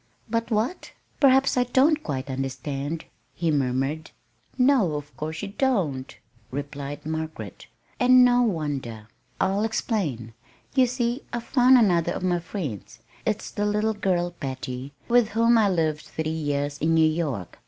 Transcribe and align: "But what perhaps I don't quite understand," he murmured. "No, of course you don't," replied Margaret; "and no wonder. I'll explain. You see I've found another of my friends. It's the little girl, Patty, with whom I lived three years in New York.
"But 0.27 0.49
what 0.49 0.93
perhaps 1.19 1.55
I 1.57 1.63
don't 1.63 2.01
quite 2.01 2.27
understand," 2.27 3.05
he 3.35 3.51
murmured. 3.51 4.09
"No, 4.57 4.95
of 4.95 5.15
course 5.15 5.43
you 5.43 5.49
don't," 5.49 6.17
replied 6.49 7.05
Margaret; 7.05 7.67
"and 7.99 8.25
no 8.25 8.41
wonder. 8.41 9.09
I'll 9.39 9.63
explain. 9.63 10.33
You 10.73 10.87
see 10.87 11.21
I've 11.31 11.43
found 11.43 11.77
another 11.77 12.13
of 12.13 12.23
my 12.23 12.39
friends. 12.39 13.01
It's 13.27 13.51
the 13.51 13.67
little 13.67 13.93
girl, 13.93 14.31
Patty, 14.31 14.91
with 15.07 15.29
whom 15.29 15.55
I 15.55 15.69
lived 15.69 16.01
three 16.05 16.31
years 16.31 16.79
in 16.79 16.95
New 16.95 17.07
York. 17.07 17.59